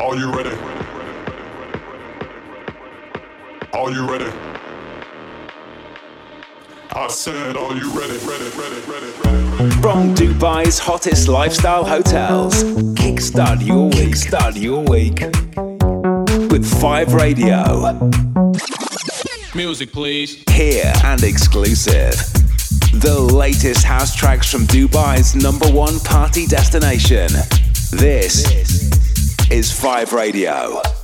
Are 0.00 0.16
you 0.16 0.32
ready? 0.32 0.56
Are 3.74 3.90
you 3.90 4.10
ready? 4.10 4.32
I 6.92 7.06
said, 7.08 7.54
are 7.54 7.74
you 7.74 7.92
ready, 7.92 8.16
ready, 8.24 8.48
ready, 8.56 8.80
ready, 8.88 9.12
ready? 9.20 9.70
From 9.82 10.14
Dubai's 10.14 10.78
hottest 10.78 11.28
lifestyle 11.28 11.84
hotels, 11.84 12.64
kickstart 12.94 13.64
your 13.64 13.90
week, 13.90 14.16
start 14.16 14.56
your 14.56 14.82
week 14.84 15.20
with 16.50 16.64
Five 16.80 17.12
Radio. 17.12 18.10
Music, 19.54 19.92
please. 19.92 20.42
Here 20.50 20.94
and 21.04 21.22
exclusive. 21.22 22.14
The 22.94 23.18
latest 23.20 23.84
house 23.84 24.16
tracks 24.16 24.50
from 24.50 24.62
Dubai's 24.62 25.34
number 25.36 25.70
one 25.70 26.00
party 26.00 26.46
destination. 26.46 27.28
This 27.92 28.69
is 29.50 29.72
Five 29.72 30.12
Radio. 30.12 30.99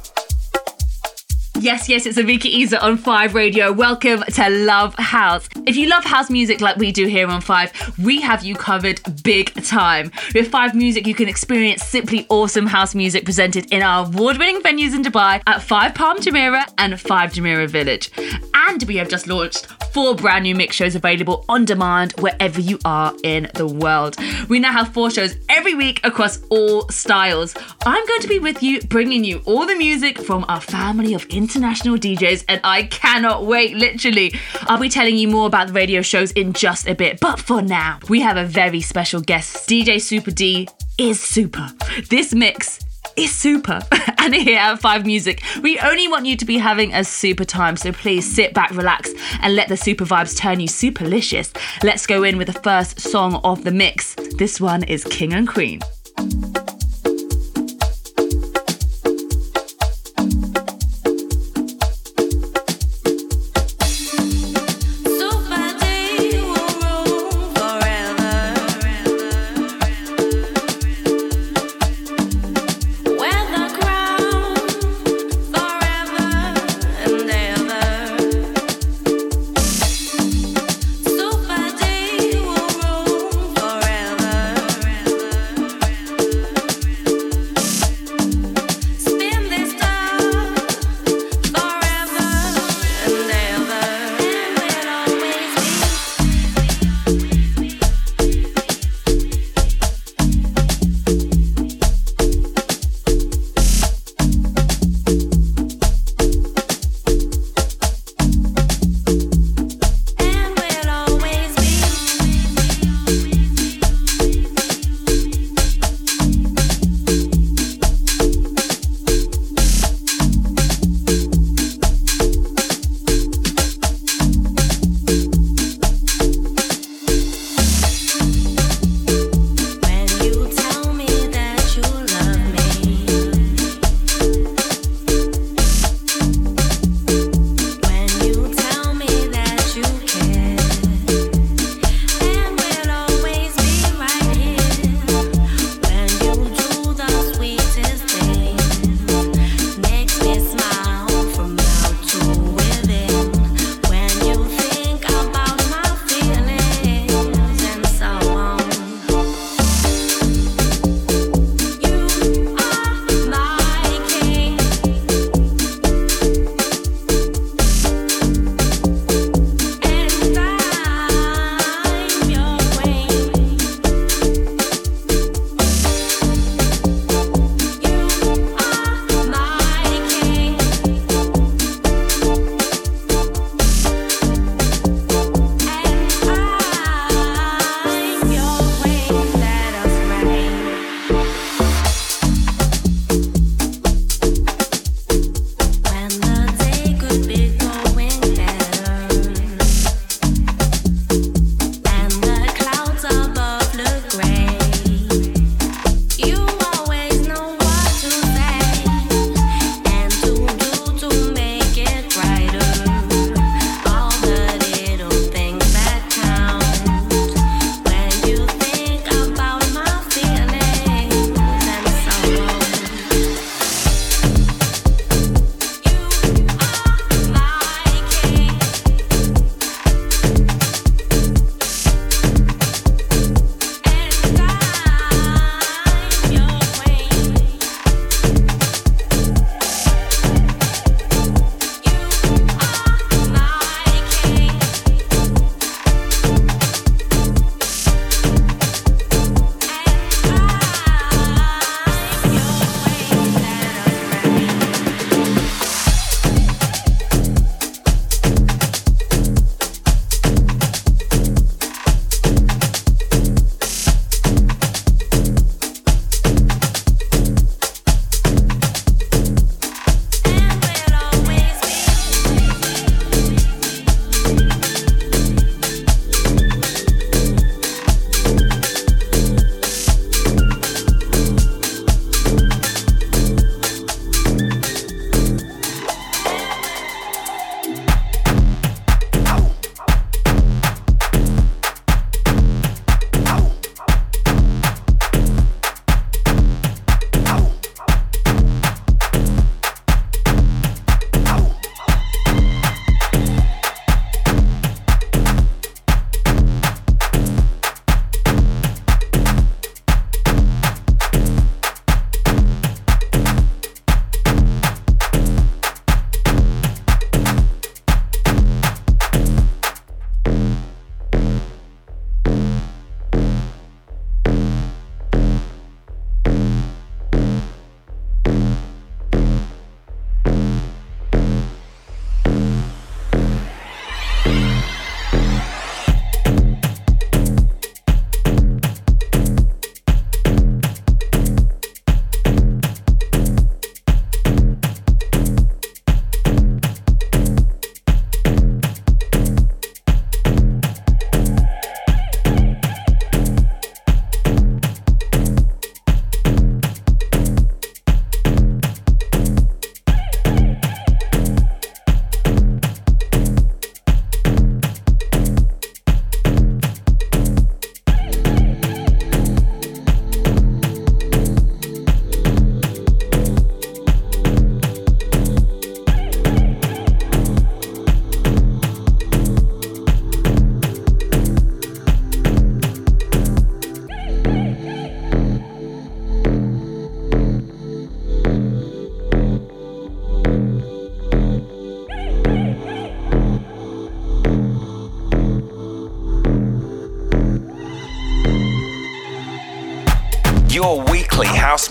Yes, 1.58 1.88
yes, 1.88 2.04
it's 2.04 2.18
Avika 2.18 2.44
Isa 2.44 2.84
on 2.84 2.98
Five 2.98 3.34
Radio. 3.34 3.72
Welcome 3.72 4.22
to 4.22 4.50
Love 4.50 4.94
House. 4.96 5.48
If 5.66 5.74
you 5.74 5.88
love 5.88 6.04
house 6.04 6.28
music 6.28 6.60
like 6.60 6.76
we 6.76 6.92
do 6.92 7.06
here 7.06 7.26
on 7.26 7.40
Five, 7.40 7.72
we 7.98 8.20
have 8.20 8.44
you 8.44 8.54
covered 8.54 9.00
big 9.22 9.52
time. 9.64 10.12
With 10.34 10.48
Five 10.48 10.74
Music, 10.74 11.06
you 11.06 11.14
can 11.14 11.28
experience 11.28 11.82
simply 11.82 12.26
awesome 12.28 12.66
house 12.66 12.94
music 12.94 13.24
presented 13.24 13.72
in 13.72 13.82
our 13.82 14.06
award 14.06 14.36
winning 14.36 14.60
venues 14.60 14.94
in 14.94 15.02
Dubai 15.02 15.42
at 15.46 15.62
Five 15.62 15.94
Palm 15.94 16.18
Jumeirah 16.18 16.72
and 16.76 17.00
Five 17.00 17.32
Jumeirah 17.32 17.70
Village. 17.70 18.10
And 18.54 18.82
we 18.84 18.96
have 18.96 19.08
just 19.08 19.26
launched 19.26 19.66
four 19.92 20.14
brand 20.14 20.42
new 20.42 20.54
mix 20.54 20.76
shows 20.76 20.94
available 20.94 21.44
on 21.48 21.64
demand 21.64 22.12
wherever 22.18 22.60
you 22.60 22.78
are 22.84 23.14
in 23.24 23.48
the 23.54 23.66
world. 23.66 24.16
We 24.48 24.58
now 24.58 24.72
have 24.72 24.92
four 24.92 25.10
shows 25.10 25.36
every 25.48 25.74
week 25.74 26.00
across 26.04 26.42
all 26.50 26.86
styles. 26.90 27.54
I'm 27.86 28.06
going 28.06 28.20
to 28.20 28.28
be 28.28 28.38
with 28.38 28.62
you, 28.62 28.82
bringing 28.82 29.24
you 29.24 29.40
all 29.46 29.64
the 29.66 29.74
music 29.74 30.18
from 30.18 30.44
our 30.48 30.60
family 30.60 31.14
of 31.14 31.26
international 31.46 31.96
DJs, 31.96 32.44
and 32.48 32.60
I 32.64 32.82
cannot 32.84 33.46
wait, 33.46 33.76
literally. 33.76 34.34
I'll 34.62 34.80
be 34.80 34.88
telling 34.88 35.16
you 35.16 35.28
more 35.28 35.46
about 35.46 35.68
the 35.68 35.72
radio 35.72 36.02
shows 36.02 36.32
in 36.32 36.52
just 36.52 36.88
a 36.88 36.94
bit, 36.94 37.20
but 37.20 37.38
for 37.38 37.62
now, 37.62 38.00
we 38.08 38.20
have 38.20 38.36
a 38.36 38.44
very 38.44 38.80
special 38.80 39.20
guest. 39.20 39.68
DJ 39.68 40.02
Super 40.02 40.32
D 40.32 40.68
is 40.98 41.20
super. 41.20 41.70
This 42.10 42.34
mix 42.34 42.80
is 43.16 43.32
super. 43.32 43.80
and 44.18 44.34
here 44.34 44.58
at 44.58 44.80
Five 44.80 45.06
Music, 45.06 45.40
we 45.62 45.78
only 45.78 46.08
want 46.08 46.26
you 46.26 46.36
to 46.36 46.44
be 46.44 46.58
having 46.58 46.92
a 46.92 47.04
super 47.04 47.44
time. 47.44 47.76
So 47.76 47.92
please 47.92 48.28
sit 48.28 48.52
back, 48.52 48.72
relax, 48.72 49.12
and 49.40 49.54
let 49.54 49.68
the 49.68 49.76
super 49.76 50.04
vibes 50.04 50.36
turn 50.36 50.58
you 50.58 50.66
superlicious. 50.66 51.56
Let's 51.84 52.08
go 52.08 52.24
in 52.24 52.38
with 52.38 52.48
the 52.48 52.60
first 52.60 52.98
song 52.98 53.36
of 53.44 53.62
the 53.62 53.70
mix. 53.70 54.16
This 54.36 54.60
one 54.60 54.82
is 54.82 55.04
King 55.04 55.32
and 55.32 55.46
Queen. 55.46 55.80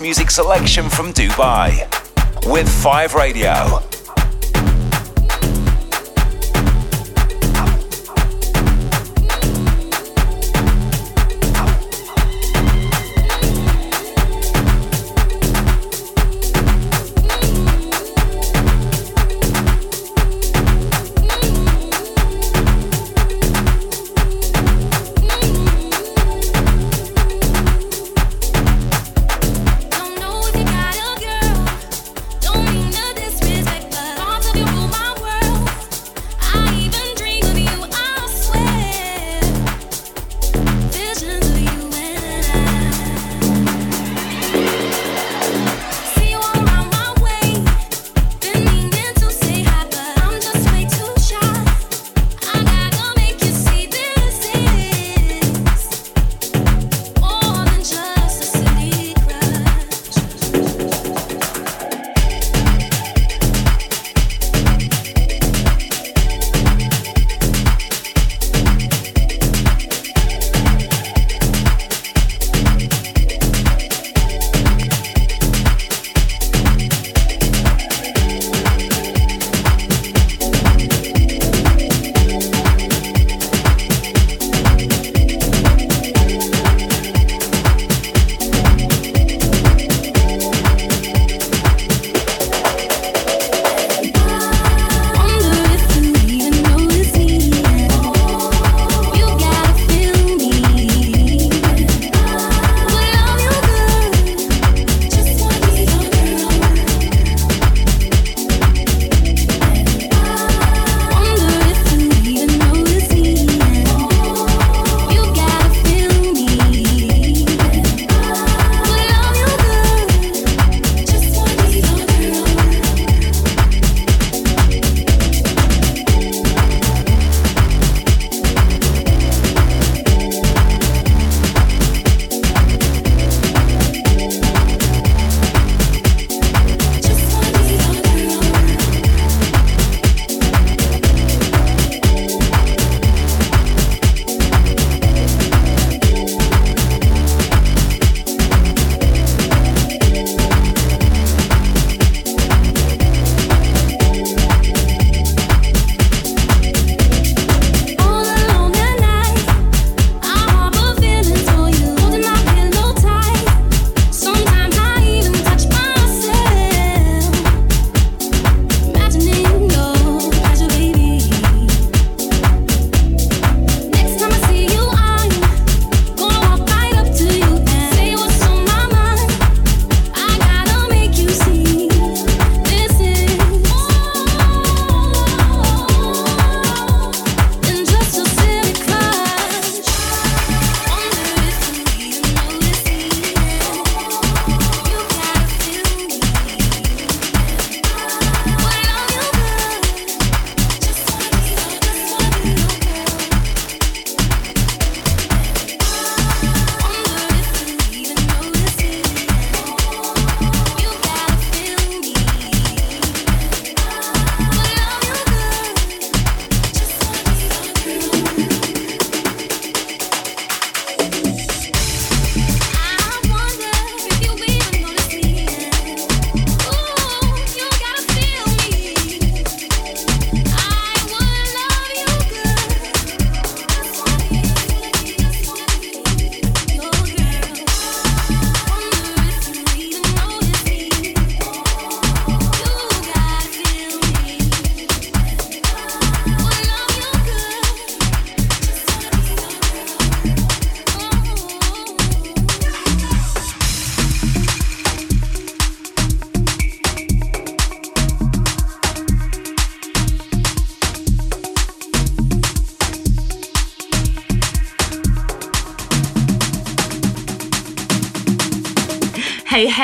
Music 0.06 0.30
selection 0.30 0.88
from 0.88 1.12
Dubai. 1.12 1.82
With 2.48 2.68
5 2.68 3.14
Radio. 3.14 3.95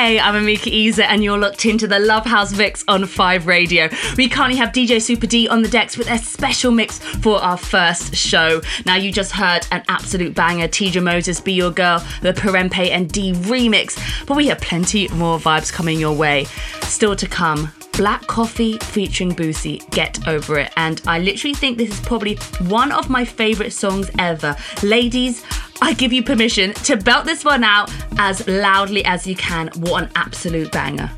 Hey, 0.03 0.19
I'm 0.19 0.33
Amika 0.33 0.69
Iza, 0.69 1.09
and 1.09 1.23
you're 1.23 1.37
locked 1.37 1.65
into 1.65 1.87
the 1.87 1.97
Love 1.97 2.25
House 2.25 2.53
Mix 2.57 2.83
on 2.89 3.05
5 3.05 3.47
Radio. 3.47 3.87
We 4.17 4.27
currently 4.27 4.57
have 4.57 4.73
DJ 4.73 5.01
Super 5.01 5.25
D 5.27 5.47
on 5.47 5.61
the 5.61 5.69
decks 5.69 5.97
with 5.97 6.11
a 6.11 6.17
special 6.17 6.73
mix 6.73 6.99
for 6.99 7.41
our 7.41 7.55
first 7.55 8.13
show. 8.13 8.61
Now, 8.85 8.97
you 8.97 9.13
just 9.13 9.31
heard 9.31 9.65
an 9.71 9.81
absolute 9.87 10.35
banger 10.35 10.67
Teedra 10.67 11.01
Moses, 11.01 11.39
Be 11.39 11.53
Your 11.53 11.71
Girl, 11.71 12.05
the 12.21 12.33
Perempe 12.33 12.91
and 12.91 13.09
D 13.09 13.31
remix, 13.31 13.97
but 14.27 14.35
we 14.35 14.47
have 14.47 14.59
plenty 14.59 15.07
more 15.07 15.39
vibes 15.39 15.71
coming 15.71 16.01
your 16.01 16.13
way. 16.13 16.47
Still 16.81 17.15
to 17.15 17.25
come, 17.25 17.71
Black 17.93 18.25
Coffee 18.27 18.77
featuring 18.79 19.31
Bucie, 19.31 19.89
Get 19.91 20.27
Over 20.27 20.59
It. 20.59 20.73
And 20.77 21.01
I 21.07 21.19
literally 21.19 21.53
think 21.53 21.77
this 21.77 21.89
is 21.91 21.99
probably 22.01 22.35
one 22.67 22.91
of 22.91 23.09
my 23.09 23.23
favourite 23.25 23.73
songs 23.73 24.09
ever. 24.19 24.55
Ladies, 24.81 25.43
I 25.81 25.93
give 25.93 26.13
you 26.13 26.23
permission 26.23 26.73
to 26.73 26.97
belt 26.97 27.25
this 27.25 27.43
one 27.43 27.63
out 27.63 27.91
as 28.17 28.47
loudly 28.47 29.03
as 29.05 29.27
you 29.27 29.35
can. 29.35 29.69
What 29.77 30.03
an 30.03 30.09
absolute 30.15 30.71
banger. 30.71 31.11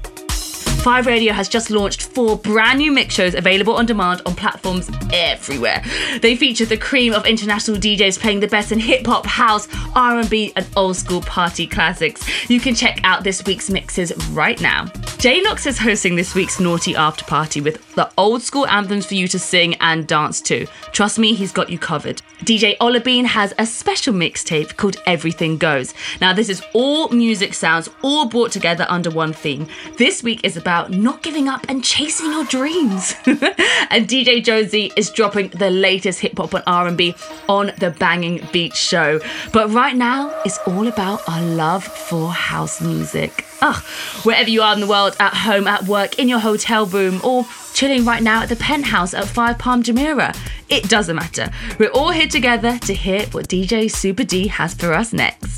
5 0.85 1.07
Radio 1.07 1.33
has 1.33 1.49
just 1.49 1.71
launched 1.71 2.03
four 2.03 2.37
brand 2.37 2.77
new 2.77 2.91
mix 2.91 3.15
shows 3.15 3.33
available 3.33 3.73
on 3.73 3.87
demand 3.87 4.21
on 4.27 4.35
platforms 4.35 4.87
everywhere. 5.11 5.81
They 6.21 6.35
feature 6.35 6.65
the 6.65 6.77
cream 6.77 7.11
of 7.11 7.25
international 7.25 7.77
DJs 7.77 8.19
playing 8.19 8.41
the 8.41 8.47
best 8.47 8.71
in 8.71 8.77
hip 8.77 9.07
hop, 9.07 9.25
house, 9.25 9.67
R&B, 9.95 10.53
and 10.55 10.67
old 10.77 10.95
school 10.95 11.21
party 11.21 11.65
classics. 11.65 12.23
You 12.51 12.59
can 12.59 12.75
check 12.75 12.99
out 13.03 13.23
this 13.23 13.43
week's 13.45 13.67
mixes 13.67 14.15
right 14.27 14.61
now. 14.61 14.85
J-Nox 15.17 15.65
is 15.65 15.79
hosting 15.79 16.17
this 16.17 16.35
week's 16.35 16.59
Naughty 16.59 16.95
After 16.95 17.25
Party 17.25 17.61
with 17.61 17.95
the 17.95 18.11
old 18.15 18.43
school 18.43 18.67
anthems 18.67 19.07
for 19.07 19.15
you 19.15 19.27
to 19.29 19.39
sing 19.39 19.73
and 19.75 20.05
dance 20.05 20.39
to. 20.41 20.67
Trust 20.91 21.17
me, 21.17 21.33
he's 21.33 21.51
got 21.51 21.71
you 21.71 21.79
covered. 21.79 22.21
DJ 22.41 22.77
Olabine 22.77 23.25
has 23.25 23.55
a 23.57 23.65
special 23.65 24.13
mixtape 24.13 24.75
called 24.75 24.97
Everything 25.07 25.57
Goes. 25.57 25.95
Now, 26.21 26.33
this 26.33 26.49
is 26.49 26.61
all 26.73 27.09
music 27.09 27.55
sounds, 27.55 27.89
all 28.03 28.27
brought 28.27 28.51
together 28.51 28.85
under 28.87 29.09
one 29.09 29.33
theme. 29.33 29.67
This 29.97 30.21
week 30.21 30.41
is 30.43 30.57
about 30.57 30.74
about 30.75 30.91
not 30.91 31.23
giving 31.23 31.47
up 31.47 31.65
and 31.69 31.81
chasing 31.85 32.29
your 32.31 32.43
dreams. 32.43 33.15
and 33.25 34.09
DJ 34.09 34.43
Jonesy 34.43 34.91
is 34.97 35.09
dropping 35.09 35.47
the 35.49 35.69
latest 35.69 36.19
hip 36.19 36.37
hop 36.37 36.53
and 36.53 36.63
R&B 36.67 37.15
on 37.47 37.71
the 37.77 37.91
Banging 37.91 38.45
Beat 38.51 38.75
show. 38.75 39.21
But 39.53 39.71
right 39.71 39.95
now, 39.95 40.37
it's 40.43 40.57
all 40.67 40.87
about 40.87 41.21
our 41.29 41.41
love 41.41 41.85
for 41.85 42.29
house 42.29 42.81
music. 42.81 43.45
Ugh, 43.61 43.81
wherever 44.23 44.49
you 44.49 44.61
are 44.61 44.73
in 44.73 44.81
the 44.81 44.87
world, 44.87 45.15
at 45.17 45.33
home, 45.33 45.65
at 45.65 45.83
work, 45.85 46.19
in 46.19 46.27
your 46.27 46.39
hotel 46.39 46.85
room, 46.85 47.21
or 47.23 47.45
chilling 47.73 48.03
right 48.03 48.21
now 48.21 48.43
at 48.43 48.49
the 48.49 48.57
penthouse 48.57 49.13
at 49.13 49.25
5 49.25 49.57
Palm 49.57 49.81
Jumeirah. 49.81 50.37
It 50.67 50.89
doesn't 50.89 51.15
matter. 51.15 51.51
We're 51.79 51.91
all 51.91 52.11
here 52.11 52.27
together 52.27 52.77
to 52.79 52.93
hear 52.93 53.27
what 53.27 53.47
DJ 53.47 53.89
Super 53.89 54.25
D 54.25 54.47
has 54.47 54.73
for 54.73 54.91
us 54.91 55.13
next. 55.13 55.54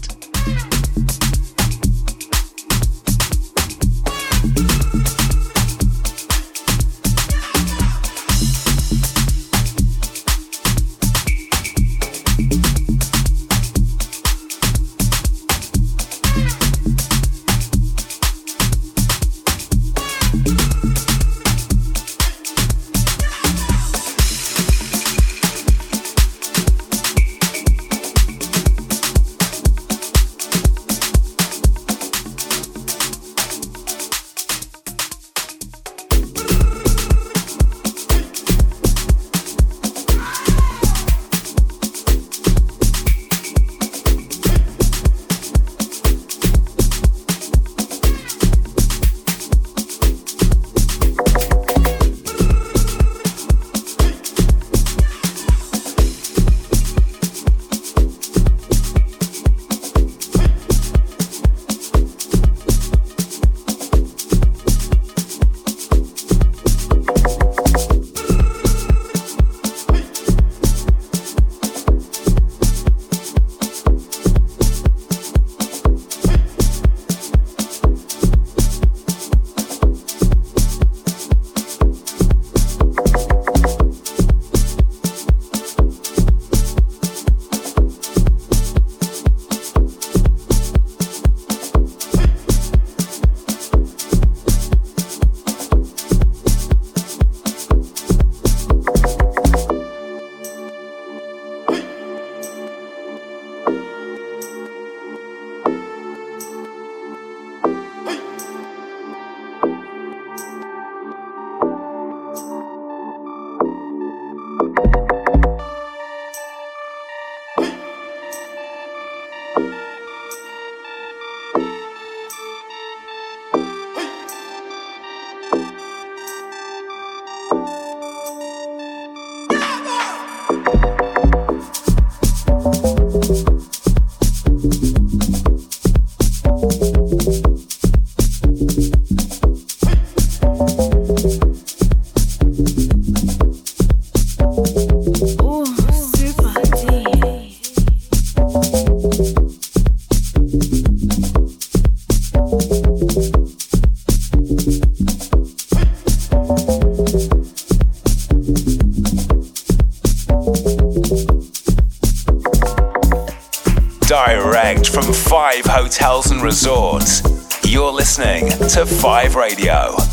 5 168.97 169.35
Radio. 169.35 170.06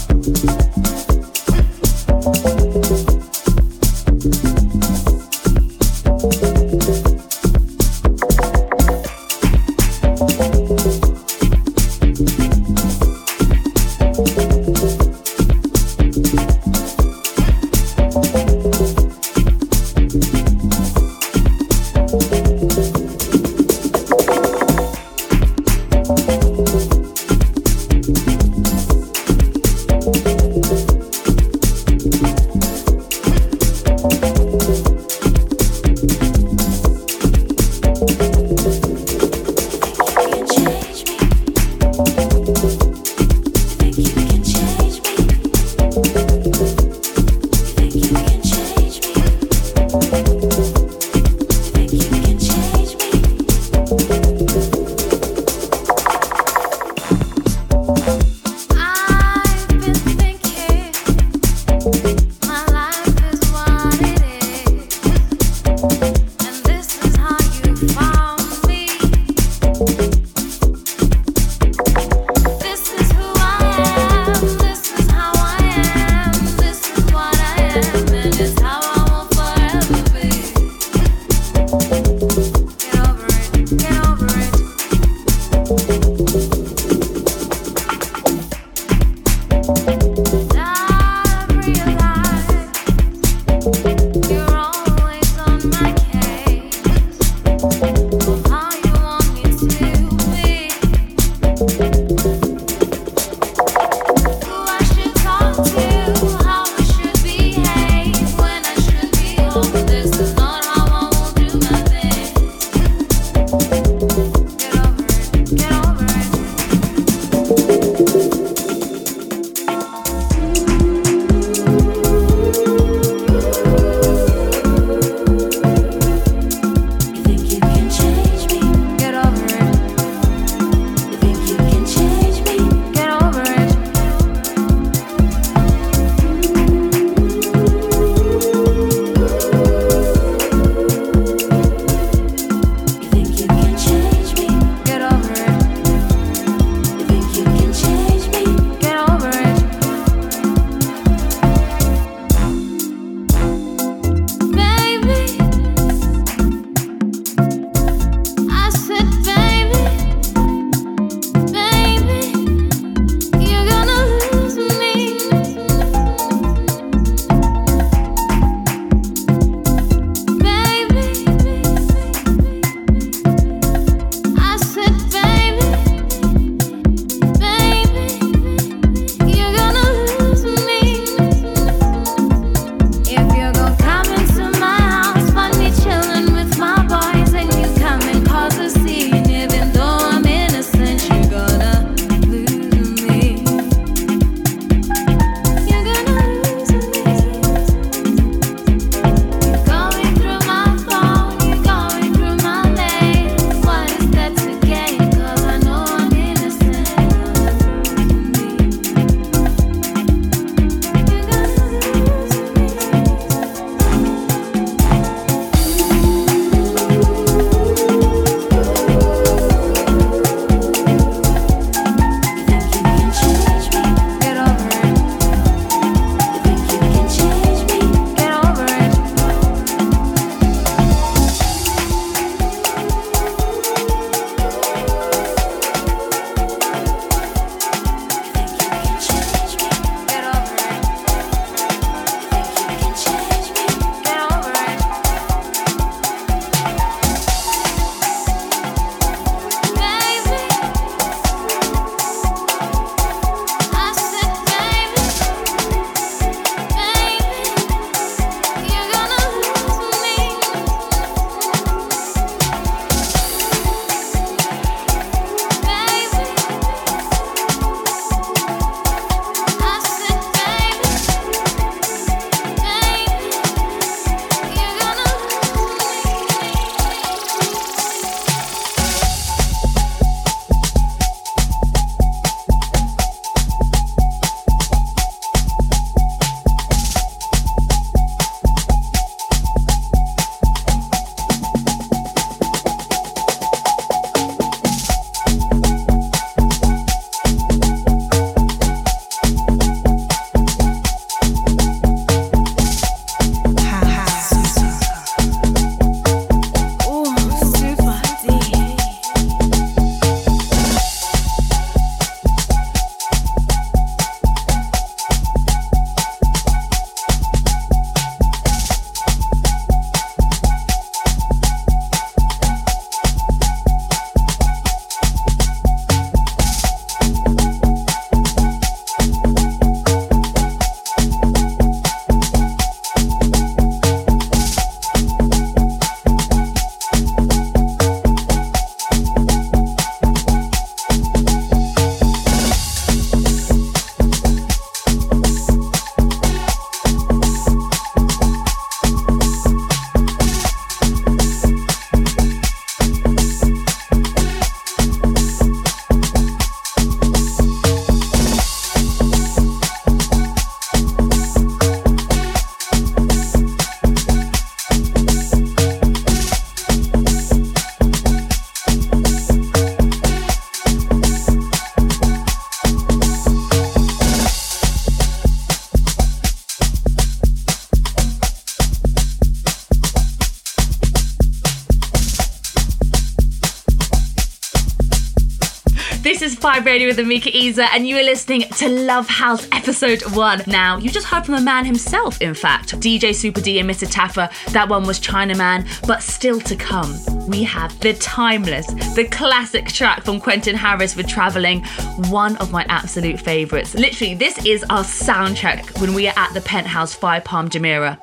Radio 386.74 386.88
with 386.88 386.98
Amika 386.98 387.32
Isa, 387.32 387.72
and 387.72 387.86
you 387.86 387.96
are 387.96 388.02
listening 388.02 388.48
to 388.56 388.68
Love 388.68 389.06
House 389.06 389.46
Episode 389.52 390.02
1. 390.12 390.42
Now, 390.48 390.76
you 390.76 390.90
just 390.90 391.06
heard 391.06 391.24
from 391.24 391.36
the 391.36 391.40
man 391.40 391.64
himself, 391.64 392.20
in 392.20 392.34
fact, 392.34 392.74
DJ 392.80 393.14
Super 393.14 393.40
D 393.40 393.60
and 393.60 393.70
Mr. 393.70 393.86
Taffer. 393.86 394.28
That 394.52 394.68
one 394.68 394.84
was 394.84 394.98
Chinaman, 394.98 395.68
but 395.86 396.02
still 396.02 396.40
to 396.40 396.56
come, 396.56 396.98
we 397.28 397.44
have 397.44 397.78
the 397.78 397.94
timeless, 397.94 398.66
the 398.96 399.04
classic 399.04 399.68
track 399.68 400.02
from 400.02 400.20
Quentin 400.20 400.56
Harris 400.56 400.96
with 400.96 401.06
Traveling, 401.06 401.64
one 402.08 402.36
of 402.38 402.50
my 402.50 402.66
absolute 402.68 403.20
favourites. 403.20 403.74
Literally, 403.74 404.16
this 404.16 404.44
is 404.44 404.64
our 404.64 404.82
soundtrack 404.82 405.80
when 405.80 405.94
we 405.94 406.08
are 406.08 406.14
at 406.16 406.34
the 406.34 406.40
penthouse 406.40 406.92
Five 406.92 407.22
Palm 407.22 407.48
Jumeirah 407.48 408.00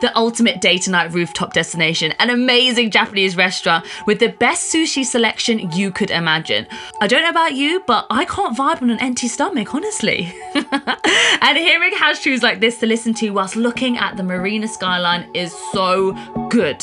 the 0.00 0.16
ultimate 0.16 0.60
day 0.60 0.78
to 0.78 0.90
night 0.90 1.12
rooftop 1.12 1.52
destination, 1.52 2.12
an 2.18 2.30
amazing 2.30 2.90
Japanese 2.90 3.36
restaurant 3.36 3.86
with 4.06 4.18
the 4.18 4.28
best 4.28 4.72
sushi 4.72 5.04
selection 5.04 5.70
you 5.72 5.90
could 5.90 6.10
imagine. 6.10 6.66
I 7.00 7.06
don't 7.06 7.22
know 7.22 7.30
about 7.30 7.54
you, 7.54 7.82
but 7.86 8.06
I 8.10 8.24
can't 8.24 8.56
vibe 8.56 8.82
on 8.82 8.90
an 8.90 9.00
empty 9.00 9.28
stomach, 9.28 9.74
honestly. 9.74 10.32
and 10.54 11.58
hearing 11.58 11.92
house 11.94 12.22
tunes 12.22 12.42
like 12.42 12.60
this 12.60 12.78
to 12.80 12.86
listen 12.86 13.14
to 13.14 13.30
whilst 13.30 13.56
looking 13.56 13.98
at 13.98 14.16
the 14.16 14.22
marina 14.22 14.68
skyline 14.68 15.28
is 15.34 15.54
so 15.72 16.12
good. 16.50 16.82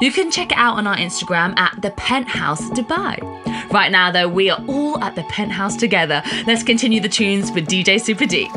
You 0.00 0.12
can 0.12 0.30
check 0.30 0.52
it 0.52 0.58
out 0.58 0.76
on 0.76 0.86
our 0.86 0.96
Instagram 0.96 1.58
at 1.58 1.80
the 1.82 1.90
Penthouse 1.90 2.62
Dubai. 2.70 3.18
Right 3.72 3.90
now, 3.90 4.10
though, 4.10 4.28
we 4.28 4.48
are 4.50 4.62
all 4.68 5.02
at 5.02 5.14
the 5.14 5.24
penthouse 5.24 5.76
together. 5.76 6.22
Let's 6.46 6.62
continue 6.62 7.00
the 7.00 7.08
tunes 7.08 7.50
with 7.52 7.66
DJ 7.66 8.00
Super 8.00 8.24
D. 8.24 8.48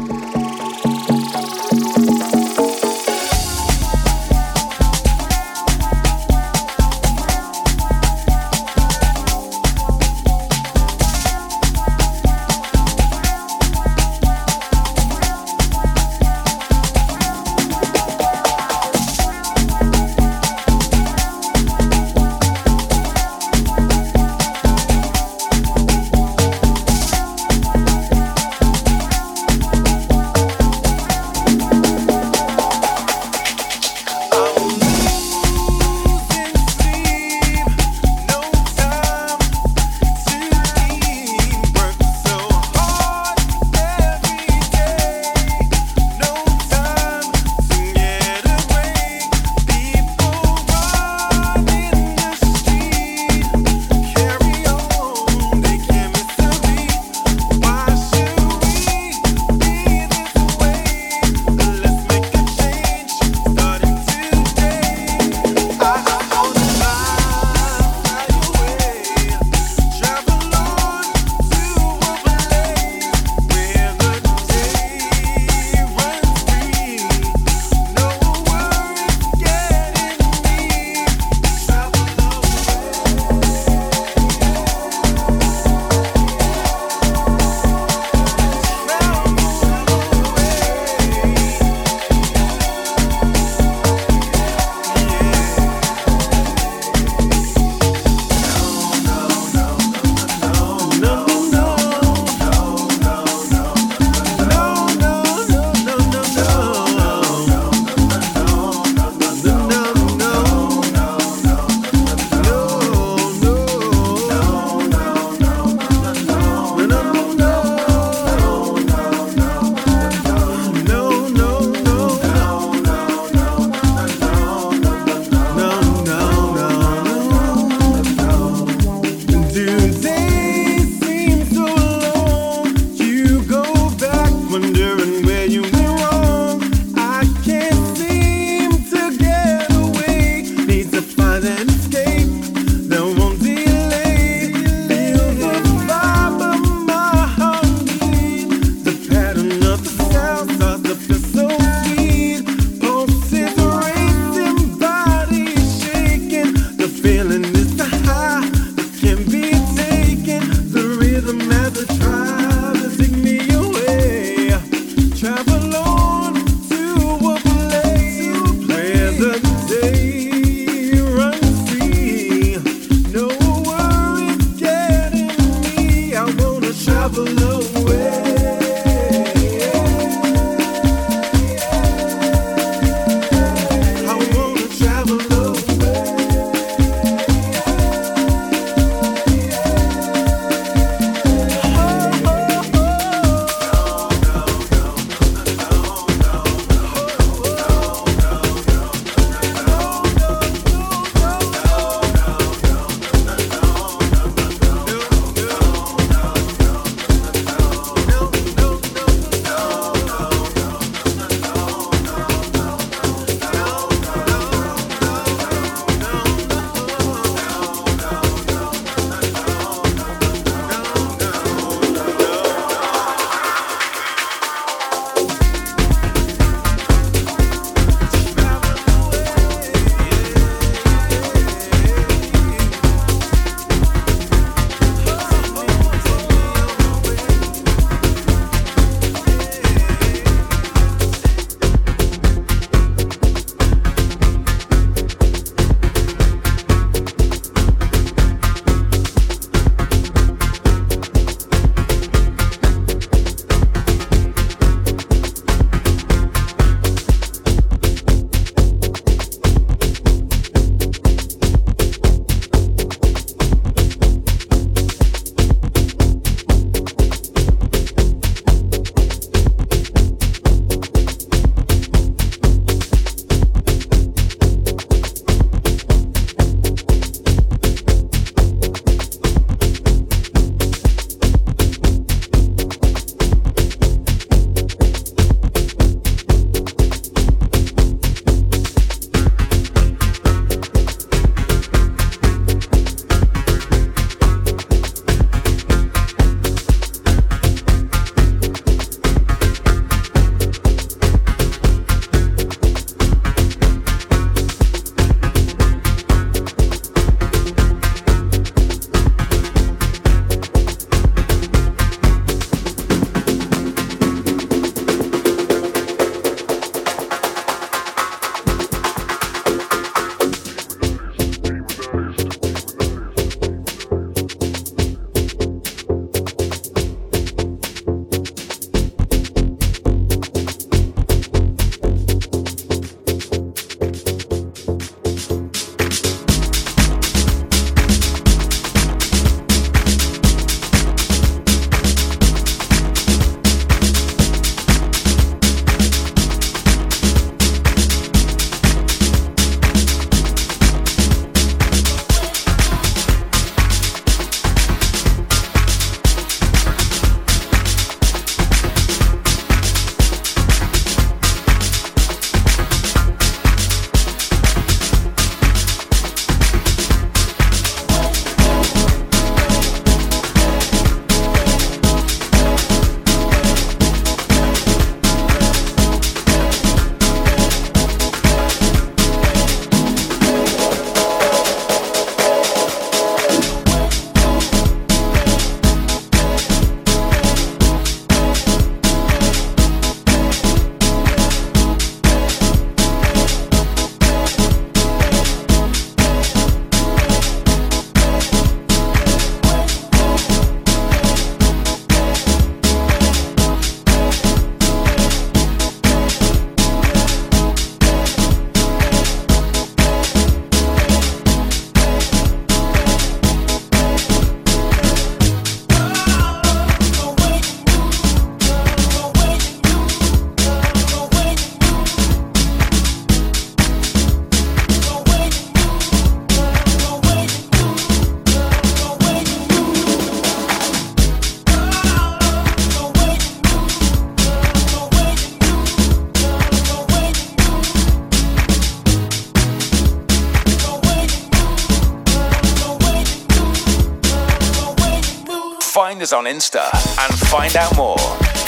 on 446.13 446.26
Insta 446.26 446.63
and 447.00 447.19
find 447.30 447.56
out 447.56 447.76
more 447.78 447.95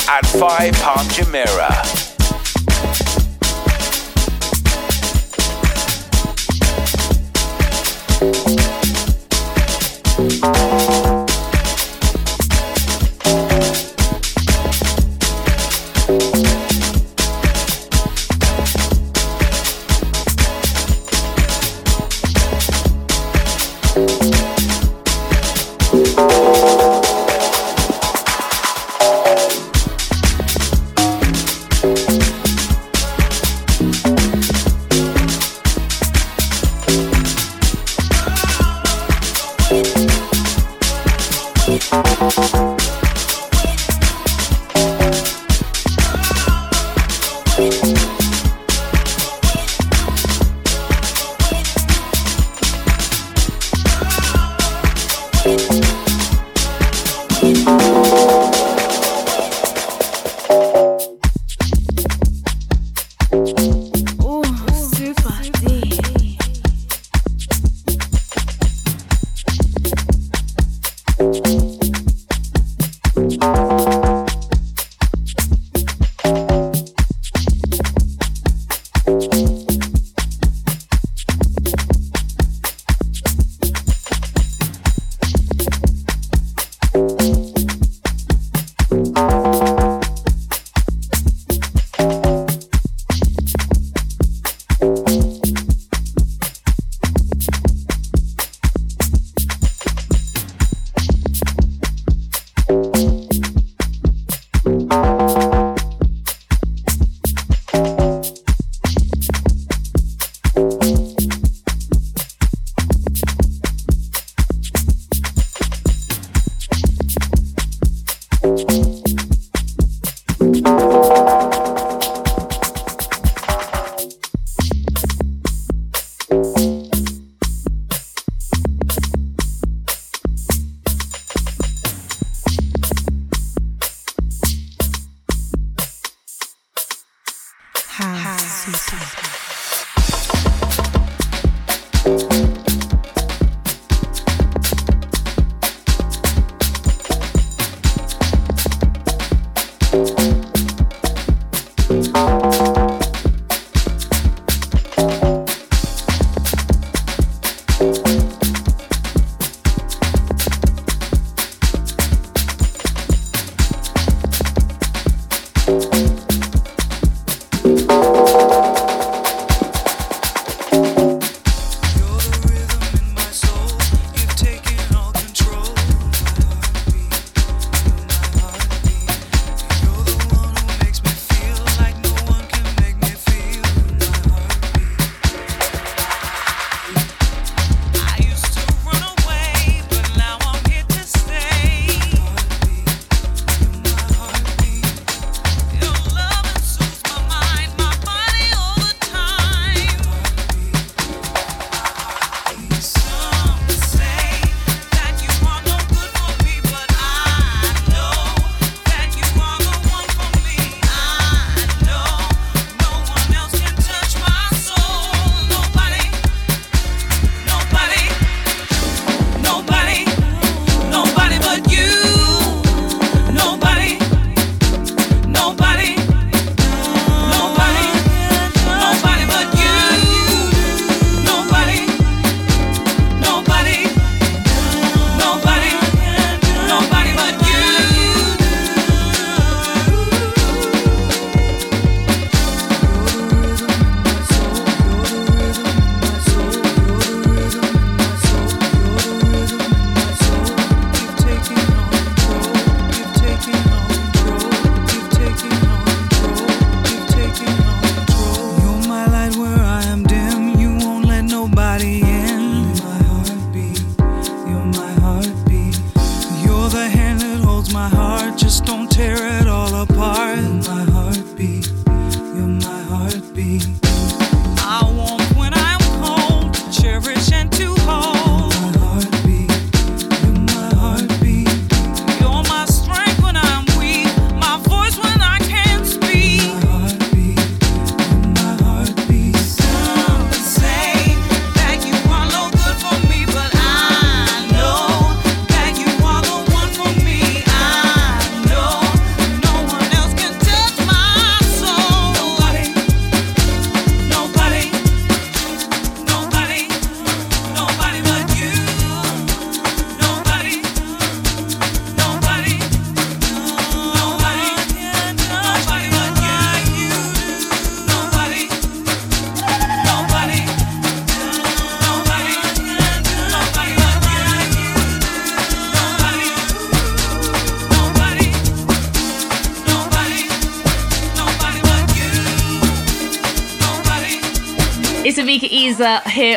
at 0.09 0.25
5 0.25 0.73
Palm 0.73 1.07
Jumeirah. 1.07 2.02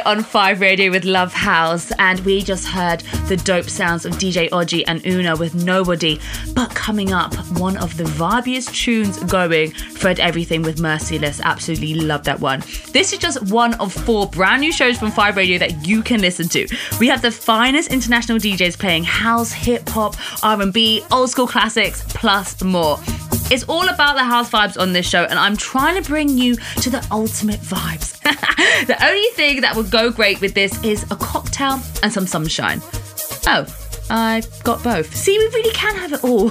On 0.06 0.22
5 0.22 0.60
Radio 0.60 0.88
with 0.92 1.04
Love 1.04 1.32
House, 1.32 1.90
and 1.98 2.20
we 2.20 2.40
just 2.40 2.64
heard 2.68 3.00
the 3.26 3.36
dope 3.36 3.68
sounds 3.68 4.06
of 4.06 4.12
DJ 4.12 4.48
Oji 4.50 4.84
and 4.86 5.04
Una 5.04 5.34
with 5.34 5.56
Nobody. 5.56 6.20
But 6.54 6.72
coming 6.76 7.12
up, 7.12 7.34
one 7.58 7.76
of 7.76 7.96
the 7.96 8.04
vibiest 8.04 8.72
tunes 8.72 9.18
going, 9.24 9.72
Fred 9.72 10.20
Everything 10.20 10.62
with 10.62 10.78
Merciless. 10.78 11.40
Absolutely 11.40 11.94
love 11.94 12.22
that 12.22 12.38
one. 12.38 12.60
This 12.92 13.12
is 13.12 13.18
just 13.18 13.42
one 13.50 13.74
of 13.74 13.92
four 13.92 14.28
brand 14.28 14.60
new 14.60 14.72
shows 14.72 14.96
from 14.96 15.10
5 15.10 15.36
Radio 15.36 15.58
that 15.58 15.84
you 15.84 16.04
can 16.04 16.20
listen 16.20 16.48
to. 16.50 16.68
We 17.00 17.08
have 17.08 17.20
the 17.20 17.32
finest 17.32 17.90
international 17.90 18.38
DJs 18.38 18.78
playing 18.78 19.02
house, 19.02 19.50
hip 19.50 19.88
hop, 19.88 20.14
R&B, 20.44 21.02
old 21.10 21.30
school 21.30 21.48
classics, 21.48 22.04
plus 22.10 22.62
more. 22.62 23.00
It's 23.48 23.62
all 23.68 23.88
about 23.88 24.16
the 24.16 24.24
house 24.24 24.50
vibes 24.50 24.80
on 24.80 24.92
this 24.92 25.08
show, 25.08 25.22
and 25.22 25.38
I'm 25.38 25.56
trying 25.56 26.02
to 26.02 26.08
bring 26.08 26.28
you 26.30 26.56
to 26.56 26.90
the 26.90 27.06
ultimate 27.12 27.60
vibes. 27.60 28.20
the 28.86 29.04
only 29.04 29.28
thing 29.34 29.60
that 29.60 29.76
would 29.76 29.88
go 29.88 30.10
great 30.10 30.40
with 30.40 30.54
this 30.54 30.82
is 30.82 31.04
a 31.12 31.16
cocktail 31.16 31.80
and 32.02 32.12
some 32.12 32.26
sunshine. 32.26 32.82
Oh, 33.46 33.64
I 34.10 34.42
got 34.64 34.82
both. 34.82 35.14
See, 35.14 35.38
we 35.38 35.44
really 35.46 35.72
can 35.72 35.94
have 35.94 36.12
it 36.12 36.24
all 36.24 36.50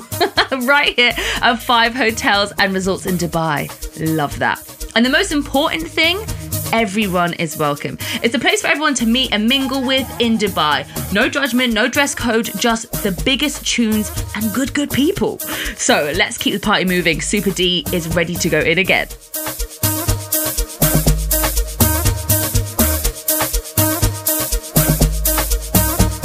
right 0.66 0.96
here 0.96 1.12
at 1.42 1.56
five 1.58 1.94
hotels 1.94 2.54
and 2.60 2.74
resorts 2.74 3.06
in 3.06 3.16
Dubai. 3.16 3.70
Love 4.16 4.40
that. 4.40 4.60
And 4.96 5.06
the 5.06 5.10
most 5.10 5.34
important 5.34 5.86
thing, 5.88 6.18
everyone 6.74 7.34
is 7.34 7.58
welcome. 7.58 7.98
It's 8.24 8.36
a 8.36 8.40
place 8.40 8.62
for 8.62 8.68
everyone 8.68 8.94
to 8.96 9.06
meet 9.06 9.32
and 9.32 9.48
mingle 9.48 9.86
with 9.86 10.10
in 10.20 10.38
Dubai. 10.38 10.86
No 11.14 11.30
judgment, 11.30 11.74
no 11.74 11.88
dress 11.88 12.16
code, 12.16 12.50
just 12.58 12.92
the 13.04 13.12
biggest 13.24 13.66
tunes 13.66 14.12
and 14.36 14.54
good, 14.54 14.74
good 14.74 14.92
people. 14.92 15.40
So 15.78 16.12
let's 16.16 16.38
keep 16.38 16.54
the 16.54 16.60
party 16.60 16.86
moving. 16.86 17.22
Super 17.22 17.52
D 17.52 17.86
is 17.92 18.08
ready 18.16 18.36
to 18.36 18.50
go 18.50 18.60
in 18.60 18.78
again. 18.78 19.08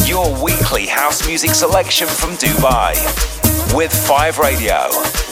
Your 0.07 0.43
weekly 0.43 0.87
house 0.87 1.27
music 1.27 1.51
selection 1.51 2.09
from 2.09 2.31
Dubai 2.31 2.95
with 3.75 3.93
5 3.93 4.39
Radio. 4.39 5.30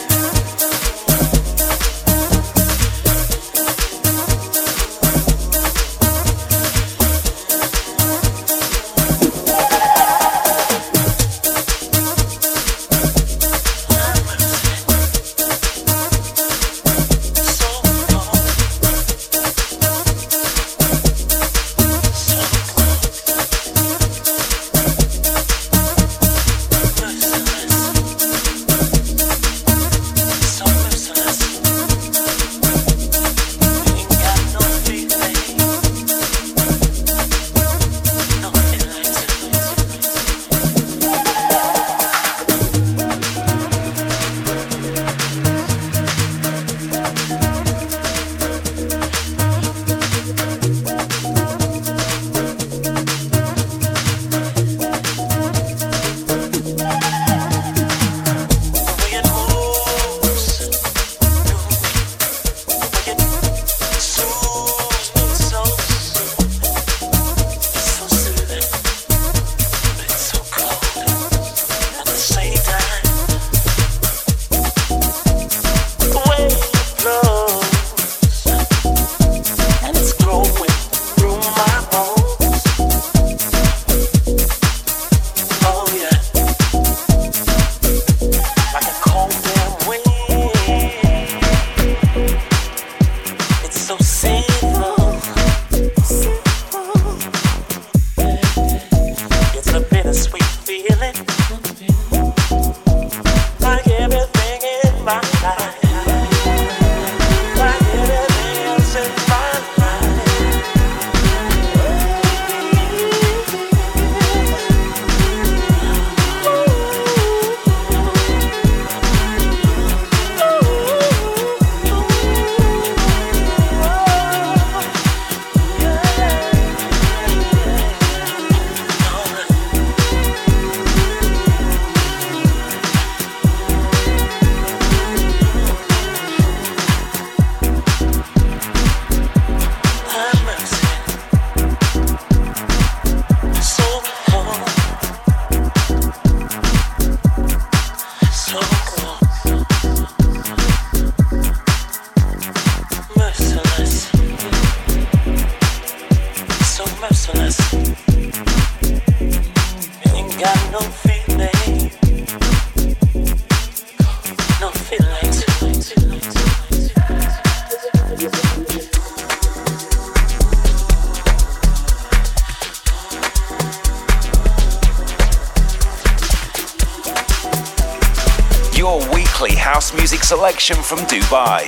From 180.77 180.99
Dubai 180.99 181.65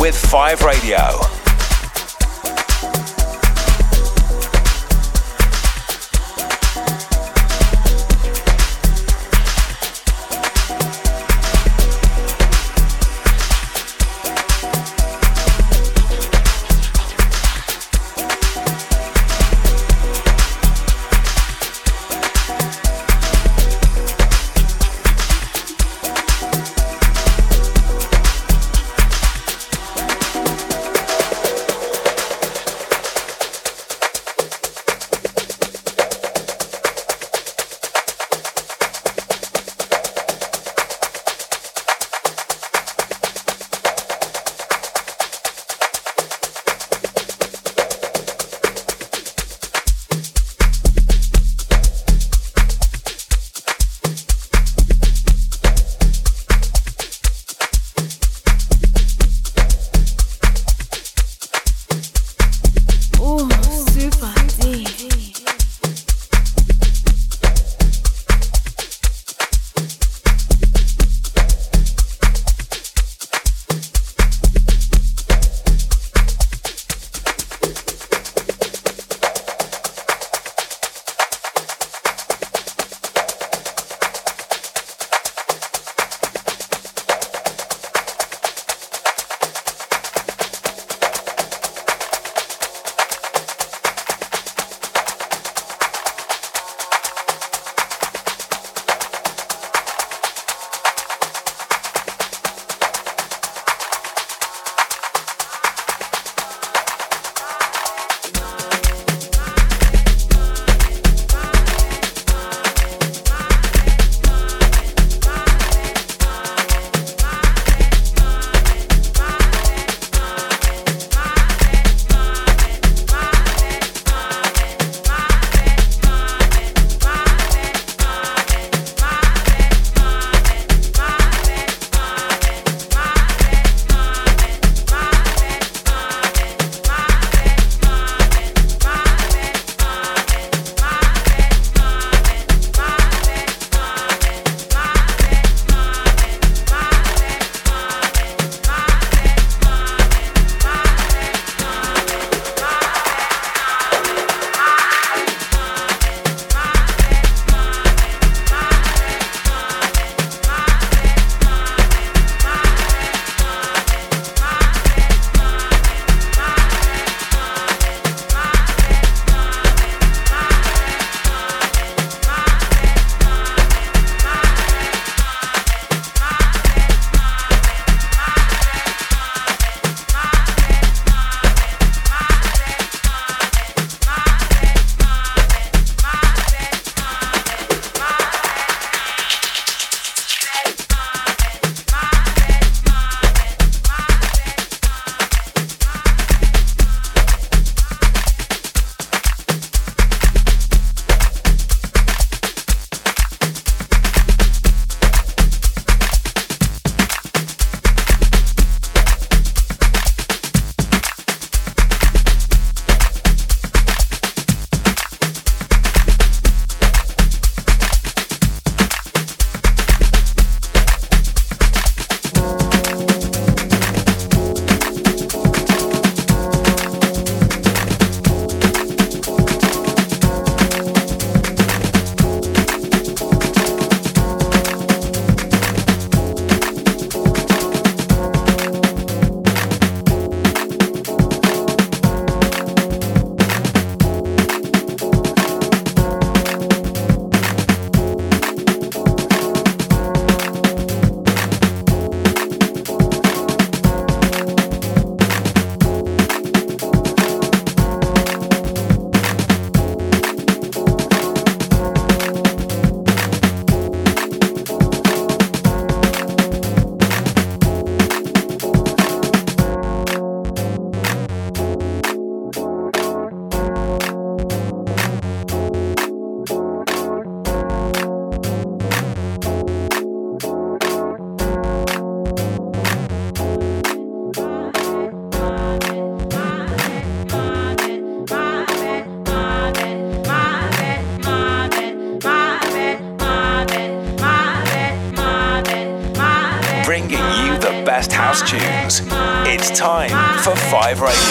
with 0.00 0.16
5 0.16 0.62
Radio. 0.62 1.23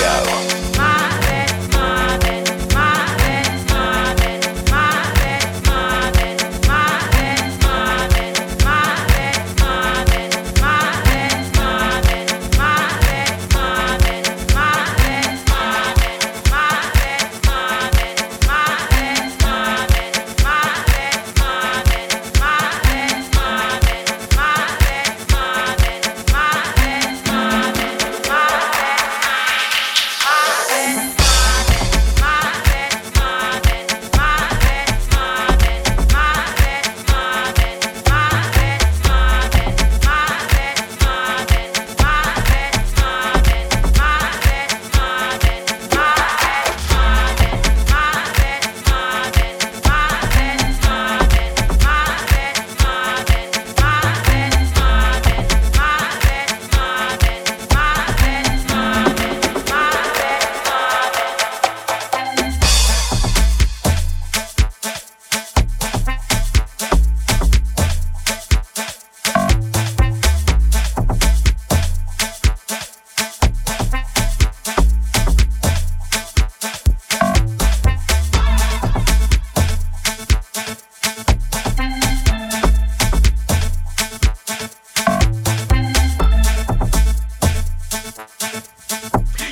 Radio. 0.04 0.33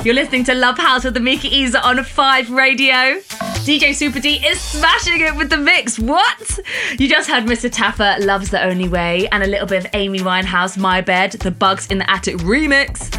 You're 0.03 0.15
listening 0.15 0.43
to 0.45 0.55
Love 0.55 0.79
House 0.79 1.03
with 1.03 1.13
the 1.13 1.19
Mickey 1.19 1.47
Easer 1.47 1.79
on 1.83 2.03
5 2.03 2.49
Radio. 2.49 3.19
DJ 3.61 3.93
Super 3.93 4.19
D 4.19 4.43
is 4.43 4.59
smashing 4.59 5.21
it 5.21 5.35
with 5.35 5.51
the 5.51 5.57
mix. 5.57 5.99
What? 5.99 6.59
You 6.97 7.07
just 7.07 7.29
heard 7.29 7.43
Mr. 7.43 7.69
Taffer, 7.69 8.17
Love's 8.25 8.49
the 8.49 8.63
Only 8.63 8.89
Way, 8.89 9.27
and 9.31 9.43
a 9.43 9.47
little 9.47 9.67
bit 9.67 9.85
of 9.85 9.91
Amy 9.93 10.17
Winehouse, 10.17 10.75
My 10.75 11.01
Bed, 11.01 11.33
the 11.33 11.51
Bugs 11.51 11.85
in 11.91 11.99
the 11.99 12.09
Attic 12.09 12.37
remix. 12.37 13.15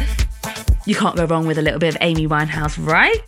You 0.85 0.95
can't 0.95 1.15
go 1.15 1.23
wrong 1.23 1.47
with 1.47 1.57
a 1.57 1.61
little 1.61 1.79
bit 1.79 1.95
of 1.95 2.01
Amy 2.01 2.27
Winehouse, 2.27 2.77
right? 2.85 3.23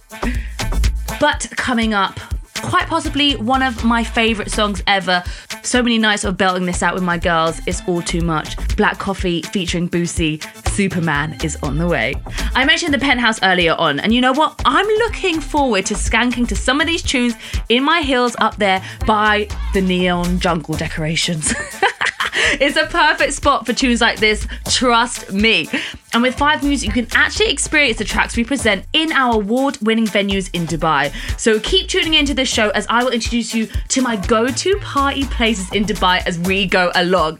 But 1.21 1.47
coming 1.55 1.93
up, 1.93 2.19
quite 2.65 2.87
possibly 2.87 3.35
one 3.35 3.61
of 3.61 3.83
my 3.83 4.03
favourite 4.03 4.51
songs 4.51 4.81
ever. 4.87 5.23
So 5.63 5.81
many 5.81 5.97
nights 5.97 6.23
of 6.23 6.37
belting 6.37 6.65
this 6.65 6.83
out 6.83 6.93
with 6.93 7.03
my 7.03 7.17
girls, 7.17 7.61
it's 7.65 7.81
all 7.87 8.01
too 8.01 8.21
much. 8.21 8.55
Black 8.75 8.97
Coffee 8.99 9.41
featuring 9.41 9.89
Bucie, 9.89 10.43
Superman 10.69 11.37
is 11.43 11.55
on 11.63 11.77
the 11.77 11.87
way. 11.87 12.15
I 12.53 12.65
mentioned 12.65 12.93
the 12.93 12.99
penthouse 12.99 13.39
earlier 13.43 13.73
on, 13.73 13.99
and 13.99 14.13
you 14.13 14.21
know 14.21 14.33
what? 14.33 14.61
I'm 14.65 14.85
looking 14.85 15.39
forward 15.39 15.85
to 15.87 15.93
skanking 15.93 16.47
to 16.49 16.55
some 16.55 16.81
of 16.81 16.87
these 16.87 17.01
tunes 17.01 17.35
in 17.69 17.83
my 17.83 18.01
heels 18.01 18.35
up 18.39 18.57
there 18.57 18.83
by 19.05 19.47
the 19.73 19.81
neon 19.81 20.39
jungle 20.39 20.75
decorations. 20.75 21.53
it's 22.35 22.77
a 22.77 22.85
perfect 22.85 23.33
spot 23.33 23.65
for 23.65 23.73
tunes 23.73 24.01
like 24.01 24.19
this, 24.19 24.47
trust 24.69 25.31
me. 25.31 25.67
And 26.13 26.21
with 26.21 26.35
Five 26.35 26.63
Music, 26.63 26.87
you 26.87 26.93
can 26.93 27.07
actually 27.15 27.49
experience 27.49 27.97
the 27.97 28.05
tracks 28.05 28.37
we 28.37 28.43
present 28.43 28.85
in 28.93 29.11
our 29.11 29.35
award 29.35 29.77
winning 29.81 30.05
venues 30.05 30.49
in 30.53 30.65
Dubai. 30.65 31.13
So 31.39 31.59
keep 31.59 31.87
tuning 31.87 32.13
into 32.13 32.33
this 32.33 32.49
show 32.49 32.69
as 32.69 32.87
I 32.89 33.03
will 33.03 33.11
introduce 33.11 33.53
you 33.53 33.67
to 33.89 34.01
my 34.01 34.15
go 34.15 34.47
to 34.47 34.77
party 34.77 35.25
places 35.25 35.71
in 35.73 35.85
Dubai 35.85 36.25
as 36.25 36.39
we 36.39 36.65
go 36.65 36.91
along. 36.95 37.39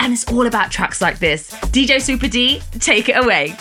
And 0.00 0.12
it's 0.12 0.30
all 0.30 0.46
about 0.46 0.70
tracks 0.70 1.00
like 1.00 1.18
this. 1.18 1.50
DJ 1.50 2.00
Super 2.00 2.28
D, 2.28 2.60
take 2.80 3.08
it 3.08 3.16
away. 3.16 3.56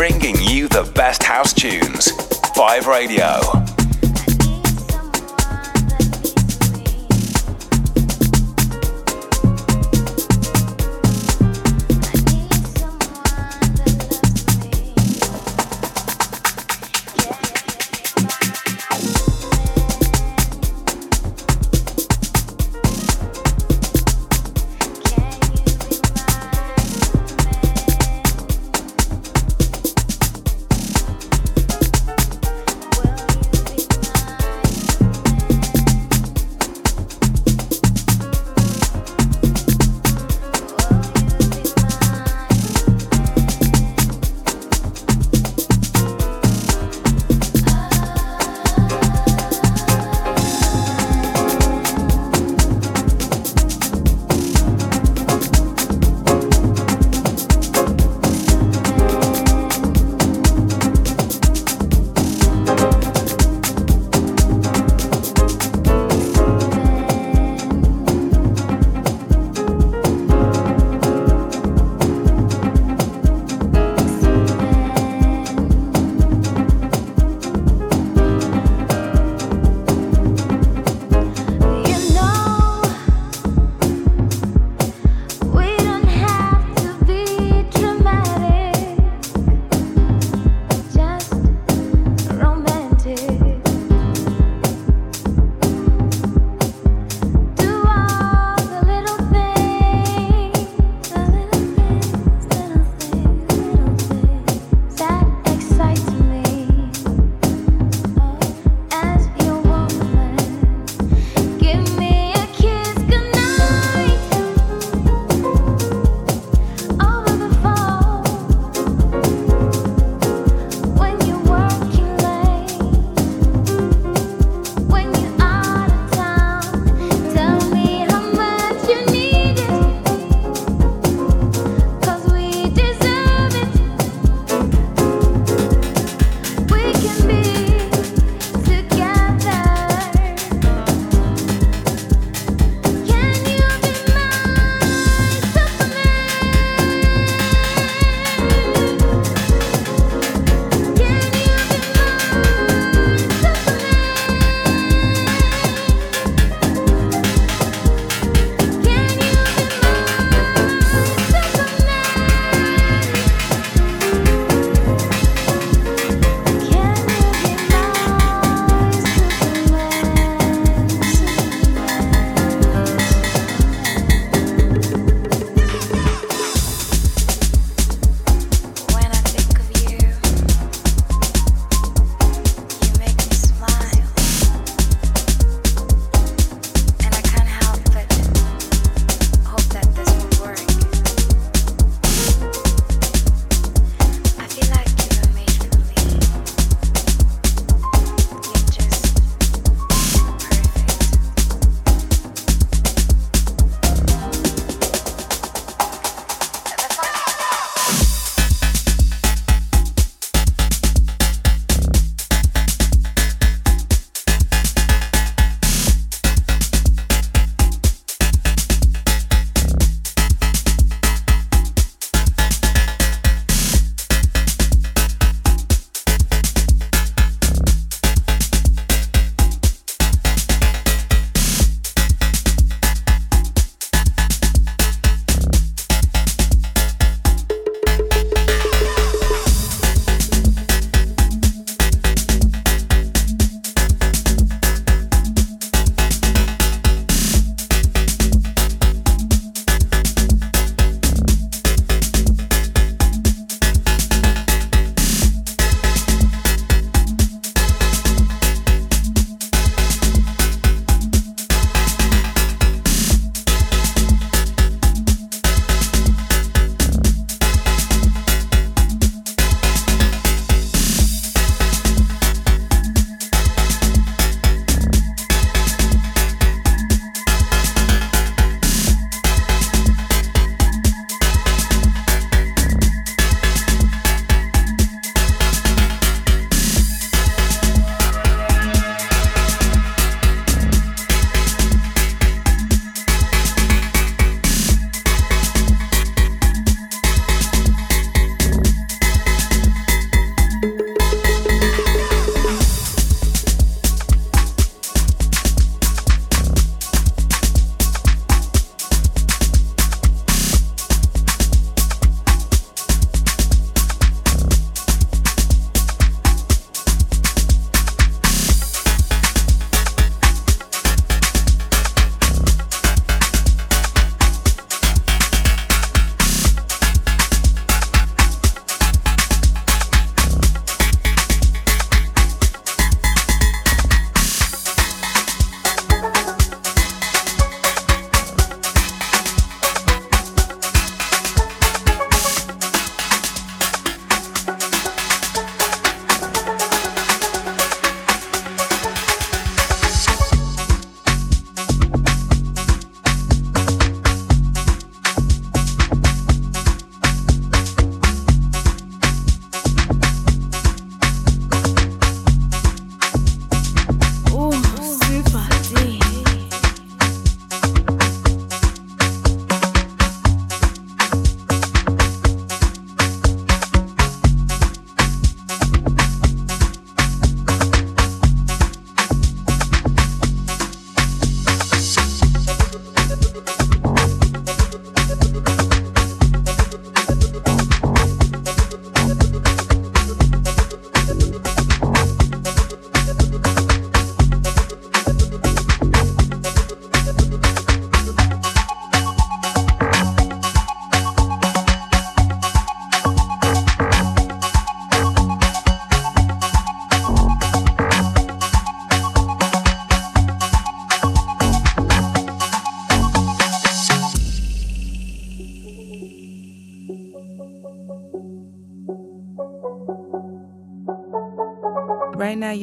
bringing 0.00 0.40
you 0.40 0.66
the 0.66 0.90
best 0.94 1.22
house 1.22 1.52
tunes. 1.52 2.10
Five 2.56 2.86
Radio. 2.86 3.38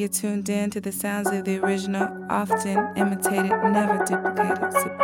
Tuned 0.08 0.48
in 0.48 0.70
to 0.70 0.80
the 0.80 0.92
sounds 0.92 1.30
of 1.30 1.44
the 1.44 1.58
original, 1.58 2.08
often 2.30 2.96
imitated, 2.96 3.50
never 3.50 4.04
duplicated. 4.04 4.97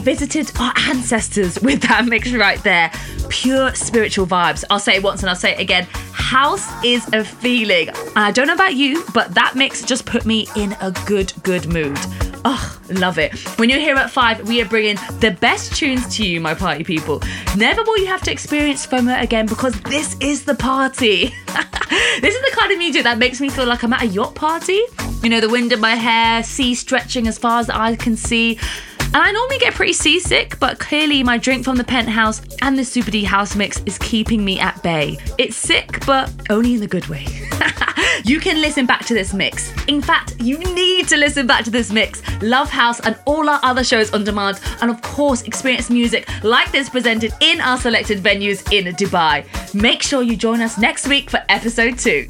Visited 0.00 0.50
our 0.58 0.72
ancestors 0.76 1.60
with 1.60 1.82
that 1.82 2.06
mix 2.06 2.32
right 2.32 2.62
there. 2.62 2.90
Pure 3.28 3.74
spiritual 3.74 4.26
vibes. 4.26 4.64
I'll 4.70 4.78
say 4.78 4.96
it 4.96 5.02
once 5.02 5.22
and 5.22 5.30
I'll 5.30 5.36
say 5.36 5.52
it 5.52 5.60
again. 5.60 5.86
House 6.12 6.68
is 6.84 7.06
a 7.12 7.24
feeling. 7.24 7.90
I 8.16 8.30
don't 8.32 8.46
know 8.46 8.54
about 8.54 8.74
you, 8.74 9.04
but 9.14 9.34
that 9.34 9.54
mix 9.56 9.82
just 9.82 10.06
put 10.06 10.26
me 10.26 10.48
in 10.56 10.76
a 10.80 10.92
good, 11.06 11.32
good 11.42 11.66
mood. 11.66 11.98
Oh, 12.44 12.80
love 12.90 13.18
it. 13.18 13.38
When 13.58 13.68
you're 13.68 13.80
here 13.80 13.96
at 13.96 14.10
5, 14.10 14.48
we 14.48 14.62
are 14.62 14.68
bringing 14.68 14.96
the 15.20 15.36
best 15.40 15.76
tunes 15.76 16.16
to 16.16 16.26
you, 16.26 16.40
my 16.40 16.54
party 16.54 16.84
people. 16.84 17.22
Never 17.56 17.82
will 17.82 17.98
you 17.98 18.06
have 18.06 18.22
to 18.22 18.32
experience 18.32 18.86
FOMO 18.86 19.20
again 19.22 19.46
because 19.46 19.78
this 19.82 20.16
is 20.20 20.44
the 20.44 20.54
party. 20.54 21.34
this 22.20 22.34
is 22.34 22.40
the 22.40 22.56
kind 22.56 22.72
of 22.72 22.78
music 22.78 23.02
that 23.02 23.18
makes 23.18 23.40
me 23.40 23.50
feel 23.50 23.66
like 23.66 23.82
I'm 23.82 23.92
at 23.92 24.02
a 24.02 24.06
yacht 24.06 24.34
party. 24.34 24.80
You 25.22 25.28
know, 25.28 25.40
the 25.40 25.50
wind 25.50 25.72
in 25.72 25.80
my 25.80 25.96
hair, 25.96 26.42
sea 26.42 26.74
stretching 26.74 27.26
as 27.26 27.36
far 27.36 27.60
as 27.60 27.68
eye 27.68 27.96
can 27.96 28.16
see. 28.16 28.58
And 29.12 29.24
I 29.24 29.32
normally 29.32 29.58
get 29.58 29.74
pretty 29.74 29.92
seasick, 29.92 30.56
but 30.60 30.78
clearly 30.78 31.24
my 31.24 31.36
drink 31.36 31.64
from 31.64 31.76
the 31.76 31.82
penthouse 31.82 32.42
and 32.62 32.78
the 32.78 32.84
Super 32.84 33.10
D 33.10 33.24
house 33.24 33.56
mix 33.56 33.82
is 33.84 33.98
keeping 33.98 34.44
me 34.44 34.60
at 34.60 34.80
bay. 34.84 35.18
It's 35.36 35.56
sick, 35.56 36.06
but 36.06 36.30
only 36.48 36.74
in 36.74 36.80
the 36.80 36.86
good 36.86 37.08
way. 37.08 37.26
you 38.24 38.38
can 38.38 38.60
listen 38.60 38.86
back 38.86 39.04
to 39.06 39.14
this 39.14 39.34
mix. 39.34 39.72
In 39.88 40.00
fact, 40.00 40.40
you 40.40 40.58
need 40.58 41.08
to 41.08 41.16
listen 41.16 41.48
back 41.48 41.64
to 41.64 41.70
this 41.70 41.90
mix, 41.90 42.22
Love 42.40 42.70
House, 42.70 43.00
and 43.00 43.18
all 43.24 43.48
our 43.48 43.58
other 43.64 43.82
shows 43.82 44.12
on 44.12 44.22
demand, 44.22 44.60
and 44.80 44.92
of 44.92 45.02
course, 45.02 45.42
experience 45.42 45.90
music 45.90 46.28
like 46.44 46.70
this 46.70 46.88
presented 46.88 47.32
in 47.40 47.60
our 47.60 47.78
selected 47.78 48.22
venues 48.22 48.62
in 48.72 48.94
Dubai. 48.94 49.44
Make 49.74 50.02
sure 50.02 50.22
you 50.22 50.36
join 50.36 50.60
us 50.60 50.78
next 50.78 51.08
week 51.08 51.30
for 51.30 51.42
episode 51.48 51.98
two. 51.98 52.28